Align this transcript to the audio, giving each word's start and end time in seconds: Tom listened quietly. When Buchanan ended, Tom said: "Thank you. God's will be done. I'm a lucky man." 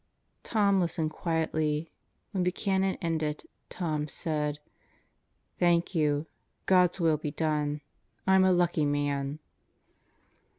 Tom 0.41 0.79
listened 0.79 1.11
quietly. 1.11 1.91
When 2.31 2.43
Buchanan 2.43 2.97
ended, 3.03 3.43
Tom 3.69 4.07
said: 4.07 4.57
"Thank 5.59 5.93
you. 5.93 6.25
God's 6.65 6.99
will 6.99 7.17
be 7.17 7.29
done. 7.29 7.81
I'm 8.25 8.43
a 8.43 8.51
lucky 8.51 8.83
man." 8.85 9.37